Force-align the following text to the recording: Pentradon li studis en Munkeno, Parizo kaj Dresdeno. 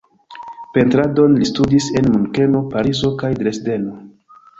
Pentradon 0.77 1.35
li 1.41 1.47
studis 1.49 1.89
en 2.01 2.07
Munkeno, 2.13 2.61
Parizo 2.73 3.13
kaj 3.21 3.31
Dresdeno. 3.43 3.93